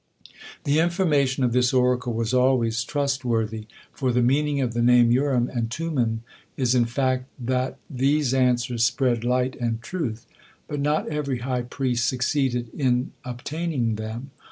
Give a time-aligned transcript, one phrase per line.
[0.63, 5.47] The information of this oracle was always trustworthy, for the meaning of the name Urim
[5.47, 6.23] and Tummim
[6.57, 10.25] is in the fact that "these answers spread light and truth,"
[10.67, 14.31] but not every high priest succeeded in obtaining them.